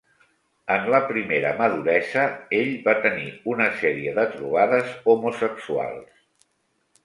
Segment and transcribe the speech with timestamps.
[0.75, 2.23] En la primera maduresa
[2.61, 6.13] ell va tenir una sèrie de trobades homosexuals.